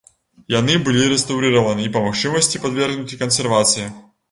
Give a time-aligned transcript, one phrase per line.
[0.59, 3.89] Яны былі рэстаўрыраваны і, па магчымасці, падвергнуты кансервацыі.